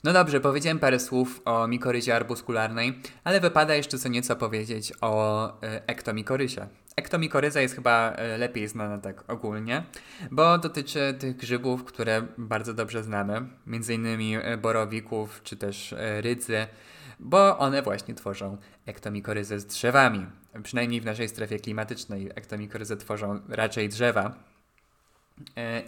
[0.04, 5.46] No dobrze, powiedziałem parę słów o mikoryzie arbuskularnej, ale wypada jeszcze co nieco powiedzieć o
[5.62, 9.82] e, ektomikoryzie, Ektomikoryza jest chyba e, lepiej znana tak ogólnie,
[10.30, 13.48] bo dotyczy tych grzybów, które bardzo dobrze znamy,
[13.90, 16.66] innymi e, borowików czy też e, rydzy,
[17.20, 20.26] bo one właśnie tworzą ektomikoryzę z drzewami.
[20.62, 24.34] Przynajmniej w naszej strefie klimatycznej ektomikoryzę tworzą raczej drzewa.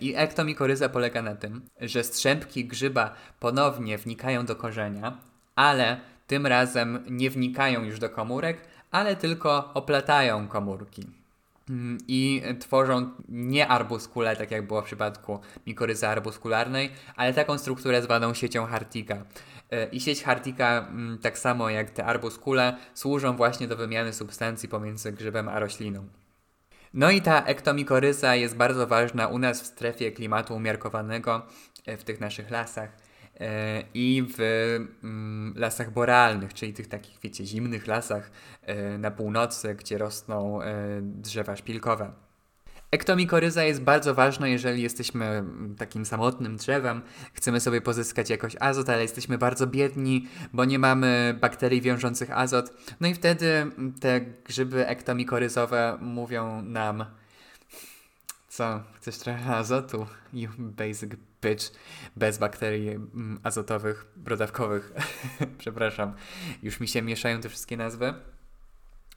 [0.01, 5.19] I ektomikoryza polega na tym, że strzępki grzyba ponownie wnikają do korzenia,
[5.55, 11.07] ale tym razem nie wnikają już do komórek, ale tylko oplatają komórki.
[11.71, 18.03] Mm, I tworzą nie arbuskule, tak jak było w przypadku mikoryzy arbuskularnej, ale taką strukturę
[18.03, 19.17] zwaną siecią Hartika.
[19.71, 24.69] E, I sieć Hartika, mm, tak samo jak te arbuskule, służą właśnie do wymiany substancji
[24.69, 26.09] pomiędzy grzybem a rośliną.
[26.95, 31.47] No i ta ektomikoryza jest bardzo ważna u nas w strefie klimatu umiarkowanego,
[31.87, 33.02] e, w tych naszych lasach
[33.95, 34.41] i w
[35.05, 38.31] mm, lasach borealnych, czyli tych takich, wiecie, zimnych lasach
[38.63, 42.13] e, na północy, gdzie rosną e, drzewa szpilkowe.
[42.91, 48.89] Ektomikoryza jest bardzo ważna, jeżeli jesteśmy mm, takim samotnym drzewem, chcemy sobie pozyskać jakoś azot,
[48.89, 52.73] ale jesteśmy bardzo biedni, bo nie mamy bakterii wiążących azot.
[53.01, 53.67] No i wtedy
[54.01, 57.05] te grzyby ektomikoryzowe mówią nam,
[58.49, 60.07] co, chcesz trochę azotu?
[60.33, 61.11] You basic
[61.43, 61.73] bitch.
[62.17, 64.93] Bez bakterii mm, azotowych, brodawkowych.
[65.59, 66.15] Przepraszam.
[66.63, 68.15] Już mi się mieszają te wszystkie nazwy.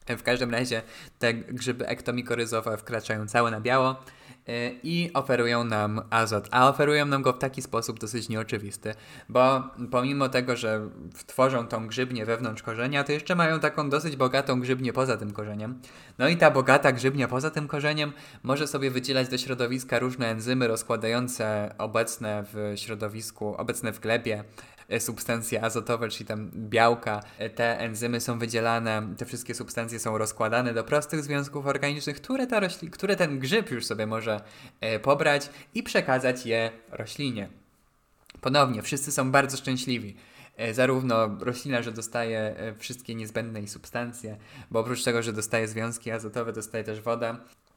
[0.07, 0.81] W każdym razie
[1.19, 3.95] te grzyby ektomikoryzowe wkraczają całe na biało
[4.49, 6.47] Y, i oferują nam azot.
[6.51, 8.93] A oferują nam go w taki sposób dosyć nieoczywisty,
[9.29, 10.89] bo pomimo tego, że
[11.27, 15.81] tworzą tą grzybnię wewnątrz korzenia, to jeszcze mają taką dosyć bogatą grzybnię poza tym korzeniem.
[16.17, 18.13] No i ta bogata grzybnia poza tym korzeniem
[18.43, 24.43] może sobie wydzielać do środowiska różne enzymy rozkładające obecne w środowisku, obecne w glebie
[24.74, 30.17] E, substancje azotowe, czyli tam białka, e, te enzymy są wydzielane, te wszystkie substancje są
[30.17, 34.41] rozkładane do prostych związków organicznych, które, ta rośli- które ten grzyb już sobie może
[34.81, 37.49] e, pobrać i przekazać je roślinie.
[38.41, 40.15] Ponownie, wszyscy są bardzo szczęśliwi.
[40.71, 44.37] Zarówno roślina, że dostaje wszystkie niezbędne substancje,
[44.71, 47.35] bo oprócz tego, że dostaje związki azotowe, dostaje też wodę.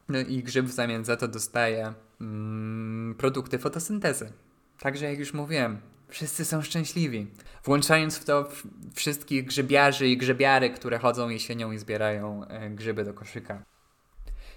[0.09, 4.31] No i grzyb w zamian za to dostaje mm, produkty fotosyntezy.
[4.79, 7.27] Także jak już mówiłem, Wszyscy są szczęśliwi.
[7.63, 8.49] Włączając w to
[8.95, 13.63] wszystkich grzybiarzy i grzybiary, które chodzą jesienią i zbierają e, grzyby do koszyka.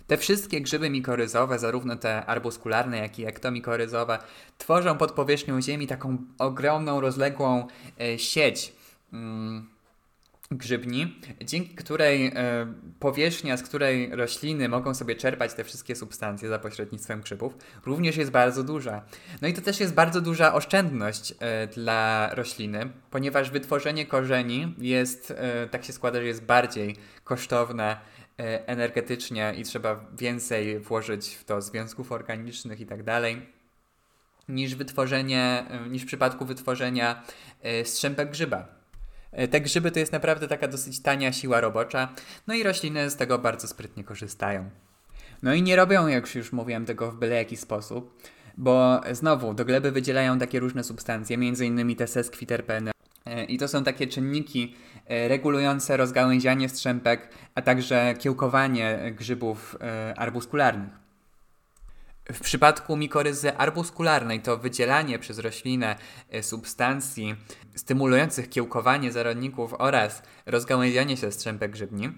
[0.07, 4.19] Te wszystkie grzyby mikoryzowe, zarówno te arbuskularne, jak i ektomikoryzowe,
[4.59, 7.67] tworzą pod powierzchnią ziemi taką ogromną, rozległą
[8.01, 8.73] e, sieć.
[9.13, 9.72] Mm,
[10.57, 12.33] grzybni, dzięki której e,
[12.99, 18.31] powierzchnia, z której rośliny mogą sobie czerpać te wszystkie substancje za pośrednictwem grzybów, również jest
[18.31, 19.03] bardzo duża.
[19.43, 25.31] No i to też jest bardzo duża oszczędność e, dla rośliny, ponieważ wytworzenie korzeni jest,
[25.37, 27.97] e, tak się składa, że jest bardziej kosztowne
[28.67, 33.47] energetycznie i trzeba więcej włożyć w to związków organicznych i tak dalej
[34.49, 37.23] niż wytworzenie, niż w przypadku wytworzenia
[37.85, 38.82] strzępek grzyba.
[39.33, 42.09] E, te grzyby to jest naprawdę taka dosyć tania siła robocza,
[42.47, 44.71] no i rośliny z tego bardzo sprytnie korzystają.
[45.43, 48.23] No i nie robią, jak już mówiłem, tego w byle jaki sposób,
[48.57, 51.97] bo znowu do gleby wydzielają takie różne substancje, m.in.
[51.97, 52.91] te seskwiterpeny.
[53.27, 54.75] E, I to są takie czynniki
[55.07, 59.77] e, regulujące rozgałęzianie strzępek, a także kiełkowanie grzybów
[60.17, 61.02] arbuskularnych.
[62.33, 65.97] W przypadku mikoryzy arbuskularnej to wydzielanie przez roślinę
[66.31, 67.37] e, substancji
[67.75, 72.13] stymulujących kiełkowanie zarodników oraz rozgałęzianie się strzępek grzybni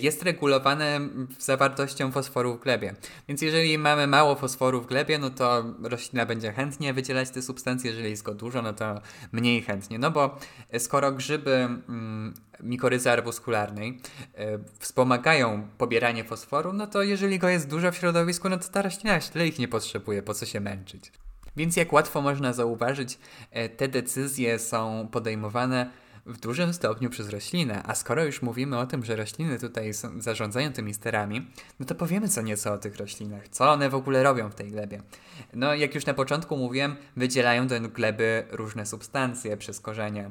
[0.00, 1.00] jest regulowane
[1.38, 2.94] zawartością fosforu w glebie.
[3.28, 7.90] Więc jeżeli mamy mało fosforu w glebie, no to roślina będzie chętnie wydzielać te substancje,
[7.90, 9.00] jeżeli jest go dużo, no to
[9.32, 9.98] mniej chętnie.
[9.98, 10.38] No bo
[10.78, 14.00] skoro grzyby mm, mikoryzy arbuskularnej
[14.34, 18.82] e, wspomagają pobieranie fosforu, no to jeżeli go jest dużo w środowisku, no to ta
[18.82, 21.12] roślina tyle ich nie potrzebuje, po co się męczyć.
[21.56, 23.18] Więc jak łatwo można zauważyć,
[23.50, 25.90] e, te decyzje są podejmowane
[26.26, 27.82] w dużym stopniu przez roślinę.
[27.82, 31.94] A skoro już mówimy o tym, że rośliny tutaj są, zarządzają tymi sterami, no to
[31.94, 33.48] powiemy co nieco o tych roślinach.
[33.48, 35.02] Co one w ogóle robią w tej glebie?
[35.54, 40.30] No, jak już na początku mówiłem, wydzielają do gleby różne substancje przez korzenie.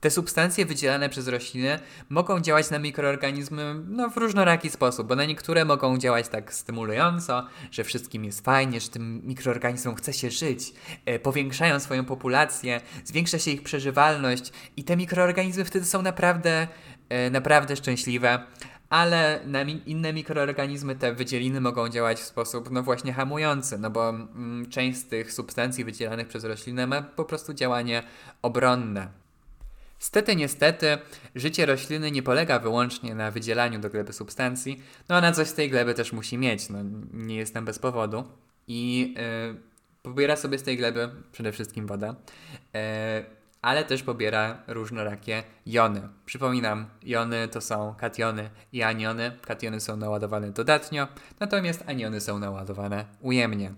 [0.00, 5.24] Te substancje wydzielane przez rośliny mogą działać na mikroorganizmy no, w różnoraki sposób, bo na
[5.24, 10.72] niektóre mogą działać tak stymulująco, że wszystkim jest fajnie, że tym mikroorganizmom chce się żyć,
[11.06, 16.68] e, powiększają swoją populację, zwiększa się ich przeżywalność i te mikroorganizmy wtedy są naprawdę,
[17.08, 18.42] e, naprawdę szczęśliwe.
[18.90, 24.08] Ale na inne mikroorganizmy te wydzieliny mogą działać w sposób, no właśnie, hamujący, no bo
[24.08, 28.02] mm, część z tych substancji wydzielanych przez roślinę ma po prostu działanie
[28.42, 29.27] obronne.
[29.98, 30.98] Stety, niestety,
[31.34, 35.54] życie rośliny nie polega wyłącznie na wydzielaniu do gleby substancji, no a na coś z
[35.54, 36.78] tej gleby też musi mieć, no
[37.12, 38.24] nie jestem bez powodu.
[38.66, 39.14] I
[39.52, 39.60] yy,
[40.02, 42.14] pobiera sobie z tej gleby przede wszystkim wodę,
[42.74, 42.80] yy,
[43.62, 46.08] ale też pobiera różnorakie jony.
[46.26, 49.32] Przypominam, jony to są kationy i aniony.
[49.42, 51.08] Kationy są naładowane dodatnio,
[51.40, 53.72] natomiast aniony są naładowane ujemnie.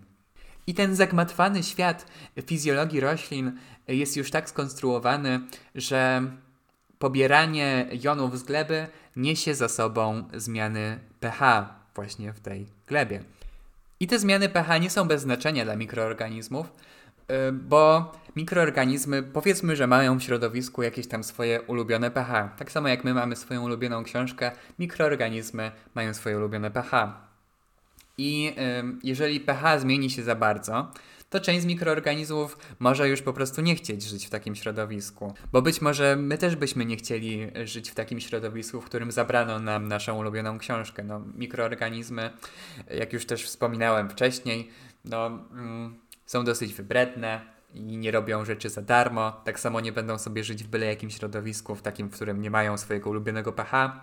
[0.66, 2.06] I ten zagmatwany świat
[2.46, 3.59] fizjologii roślin
[3.94, 5.40] jest już tak skonstruowany,
[5.74, 6.22] że
[6.98, 13.22] pobieranie jonów z gleby niesie za sobą zmiany pH właśnie w tej glebie.
[14.00, 19.87] I te zmiany pH nie są bez znaczenia dla mikroorganizmów, y, bo mikroorganizmy powiedzmy, że
[19.87, 22.50] mają w środowisku jakieś tam swoje ulubione pH.
[22.59, 27.14] Tak samo jak my mamy swoją ulubioną książkę, mikroorganizmy mają swoje ulubione pH.
[28.18, 28.55] I
[29.03, 30.92] jeżeli pH zmieni się za bardzo,
[31.30, 35.34] to część z mikroorganizmów może już po prostu nie chcieć żyć w takim środowisku.
[35.52, 39.58] Bo być może my też byśmy nie chcieli żyć w takim środowisku, w którym zabrano
[39.58, 41.04] nam naszą ulubioną książkę.
[41.04, 42.30] No, mikroorganizmy,
[42.90, 44.70] jak już też wspominałem wcześniej,
[45.04, 47.40] no, mm, są dosyć wybredne
[47.74, 49.32] i nie robią rzeczy za darmo.
[49.44, 52.50] Tak samo nie będą sobie żyć w byle jakim środowisku, w takim, w którym nie
[52.50, 54.00] mają swojego ulubionego pH.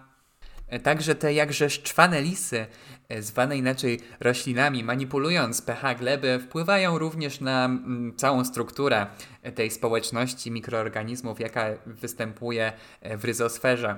[0.68, 2.66] E, także te jakże szczwane lisy,
[3.10, 9.08] e, zwane inaczej roślinami, manipulując pH gleby, wpływają również na mm, całą strukturę
[9.44, 12.74] e, tej społeczności mikroorganizmów, jaka występuje
[13.18, 13.98] w ryzosferze.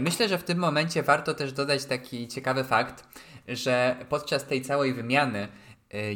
[0.00, 3.04] Myślę, że w tym momencie warto też dodać taki ciekawy fakt,
[3.48, 5.48] że podczas tej całej wymiany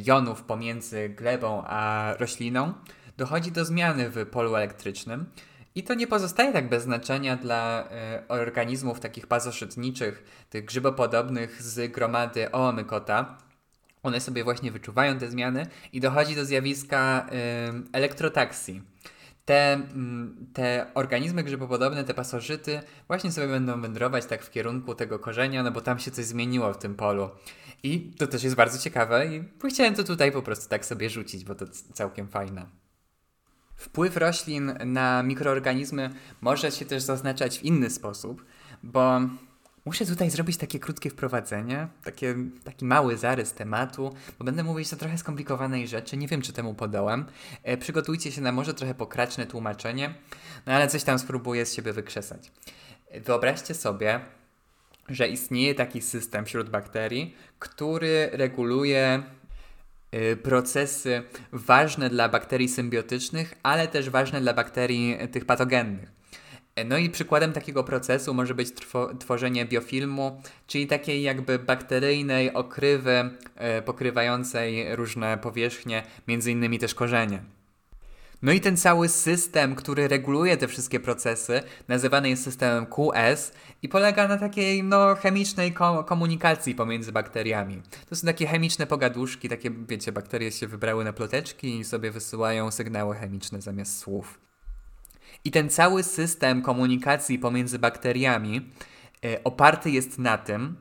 [0.04, 2.74] jonów pomiędzy glebą a rośliną
[3.16, 5.26] dochodzi do zmiany w polu elektrycznym,
[5.74, 11.92] i to nie pozostaje tak bez znaczenia dla y, organizmów takich pazoszytniczych, tych grzybopodobnych z
[11.92, 13.38] gromady oomykota.
[14.02, 17.32] One sobie właśnie wyczuwają te zmiany i dochodzi do zjawiska y,
[17.92, 18.82] elektrotaksji.
[19.44, 19.80] Te, y,
[20.52, 25.70] te organizmy grzybopodobne, te pasożyty właśnie sobie będą wędrować tak w kierunku tego korzenia, no
[25.70, 27.30] bo tam się coś zmieniło w tym polu.
[27.82, 31.44] I to też jest bardzo ciekawe i chciałem to tutaj po prostu tak sobie rzucić,
[31.44, 32.79] bo to całkiem fajne.
[33.80, 38.44] Wpływ roślin na mikroorganizmy może się też zaznaczać w inny sposób,
[38.82, 39.20] bo
[39.84, 44.96] muszę tutaj zrobić takie krótkie wprowadzenie, takie, taki mały zarys tematu, bo będę mówić o
[44.96, 47.26] trochę skomplikowanej rzeczy, nie wiem czy temu podołam.
[47.62, 50.14] E, przygotujcie się na może trochę pokraczne tłumaczenie,
[50.66, 52.52] no ale coś tam spróbuję z siebie wykrzesać.
[53.24, 54.20] Wyobraźcie sobie,
[55.08, 59.22] że istnieje taki system wśród bakterii, który reguluje
[60.42, 66.12] procesy ważne dla bakterii symbiotycznych, ale też ważne dla bakterii tych patogennych.
[66.76, 68.68] E, no i przykładem takiego procesu może być
[69.18, 73.30] tworzenie biofilmu, czyli takiej jakby bakteryjnej okrywy
[73.84, 77.42] pokrywającej różne powierzchnie, między innymi też korzenie.
[78.42, 83.88] No i ten cały system, który reguluje te wszystkie procesy, nazywany jest systemem QS i
[83.88, 87.82] polega na takiej no, chemicznej ko komunikacji pomiędzy bakteriami.
[88.08, 92.70] To są takie chemiczne pogaduszki, takie, wiecie, bakterie się wybrały na ploteczki i sobie wysyłają
[92.70, 94.40] sygnały chemiczne zamiast słów.
[95.44, 98.70] I ten cały system komunikacji pomiędzy bakteriami
[99.24, 100.76] y, oparty jest na tym,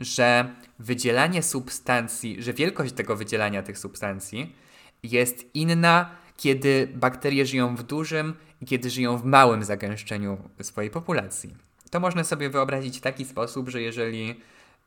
[0.00, 4.56] że wydzielanie substancji, że wielkość tego wydzielania tych substancji
[5.02, 11.54] jest inna kiedy bakterie żyją w dużym i kiedy żyją w małym zagęszczeniu swojej populacji.
[11.90, 14.40] To można sobie wyobrazić w taki sposób, że jeżeli,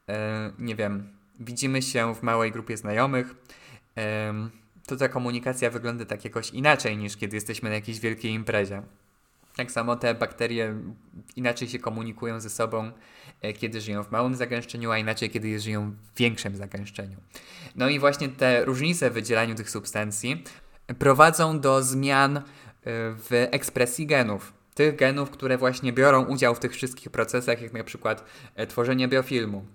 [0.09, 3.35] e, nie wiem, widzimy się w małej grupie znajomych,
[3.97, 4.33] e,
[4.87, 8.81] to ta komunikacja wygląda tak jakoś inaczej niż kiedy jesteśmy na jakiejś wielkiej imprezie.
[9.55, 10.75] Tak samo te bakterie
[11.35, 12.91] inaczej się komunikują ze sobą,
[13.41, 17.17] e, kiedy żyją w małym zagęszczeniu, a inaczej, kiedy żyją w większym zagęszczeniu.
[17.75, 20.43] No i właśnie te różnice w wydzielaniu tych substancji
[20.99, 22.41] prowadzą do zmian e,
[23.11, 24.53] w ekspresji genów.
[24.73, 28.23] Tych genów, które właśnie biorą udział w tych wszystkich procesach, jak na przykład
[28.55, 29.65] e, tworzenie biofilmu.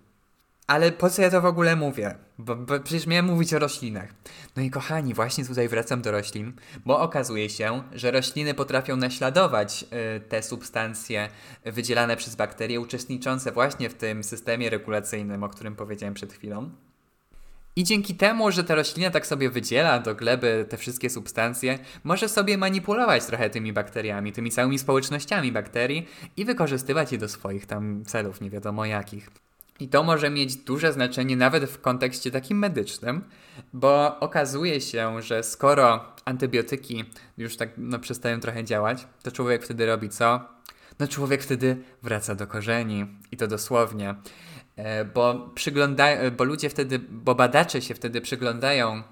[0.67, 2.15] Ale po co ja to w ogóle mówię?
[2.39, 4.09] Bo, bo, przecież miałem mówić o roślinach.
[4.57, 6.53] No i kochani, właśnie tutaj wracam do roślin,
[6.87, 9.85] bo okazuje się, że rośliny potrafią naśladować
[10.17, 11.29] y, te substancje
[11.65, 16.71] wydzielane przez bakterie uczestniczące właśnie w tym systemie regulacyjnym, o którym powiedziałem przed chwilą.
[17.77, 22.29] I dzięki temu, że ta roślina tak sobie wydziela do gleby te wszystkie substancje, może
[22.29, 28.05] sobie manipulować trochę tymi bakteriami, tymi całymi społecznościami bakterii i wykorzystywać je do swoich tam
[28.05, 29.31] celów, nie wiadomo jakich.
[29.81, 33.25] I to może mieć duże znaczenie nawet w kontekście takim medycznym,
[33.73, 37.05] bo okazuje się, że skoro antybiotyki
[37.39, 40.41] już tak no, przestają trochę działać, to człowiek wtedy robi co?
[40.99, 44.15] No człowiek wtedy wraca do korzeni i to dosłownie.
[44.77, 45.51] E, bo,
[46.37, 49.03] bo ludzie wtedy, bo badacze się wtedy przyglądają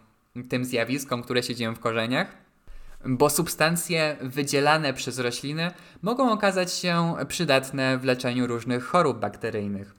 [0.48, 2.36] tym zjawiskom, które się dzieją w korzeniach,
[3.04, 5.70] bo substancje wydzielane przez rośliny
[6.02, 9.94] mogą okazać się przydatne w leczeniu różnych chorób bakteryjnych.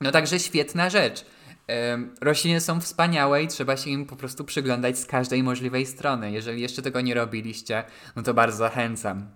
[0.00, 1.24] No także świetna rzecz.
[2.20, 6.32] Rośliny są wspaniałe i trzeba się im po prostu przyglądać z każdej możliwej strony.
[6.32, 7.84] Jeżeli jeszcze tego nie robiliście,
[8.16, 9.28] no to bardzo zachęcam.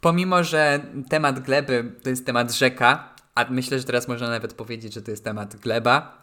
[0.00, 4.94] Pomimo, że temat gleby to jest temat rzeka, a myślę, że teraz można nawet powiedzieć,
[4.94, 6.20] że to jest temat gleba,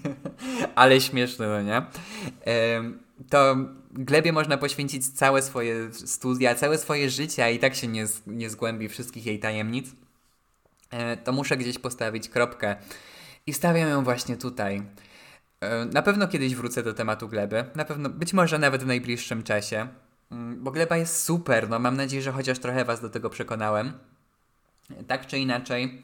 [0.74, 1.82] ale śmieszne, no nie?
[3.30, 3.56] To
[3.90, 8.88] glebie można poświęcić całe swoje studia, całe swoje życie, i tak się nie, nie zgłębi
[8.88, 9.92] wszystkich jej tajemnic.
[10.90, 12.76] E, to muszę gdzieś postawić kropkę
[13.46, 14.82] i stawiam ją właśnie tutaj.
[15.60, 19.42] E, na pewno kiedyś wrócę do tematu gleby, na pewno, być może nawet w najbliższym
[19.42, 19.88] czasie,
[20.30, 23.92] mm, bo gleba jest super, no mam nadzieję, że chociaż trochę Was do tego przekonałem.
[25.06, 26.02] Tak czy inaczej,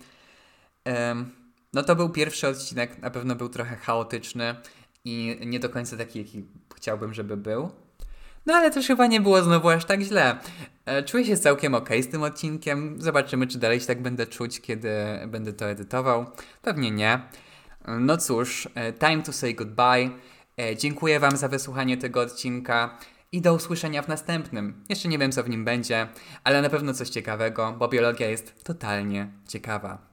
[1.73, 4.57] no to był pierwszy odcinek, na pewno był trochę chaotyczny
[5.05, 6.45] i nie do końca taki, jaki
[6.77, 7.71] chciałbym, żeby był.
[8.47, 10.37] No ale też chyba nie było znowu aż tak źle.
[10.87, 12.95] E, czuję się całkiem ok z tym odcinkiem.
[12.99, 14.91] Zobaczymy, czy dalej się tak będę czuć, kiedy
[15.27, 16.27] będę to edytował.
[16.63, 17.21] Pewnie nie.
[18.01, 20.11] No cóż, e, time to say goodbye.
[20.61, 22.99] E, dziękuję Wam za wysłuchanie tego odcinka
[23.33, 24.85] i do usłyszenia w następnym.
[24.89, 26.09] Jeszcze nie wiem, co w nim będzie,
[26.45, 30.12] ale na pewno coś ciekawego, bo biologia jest totalnie ciekawa.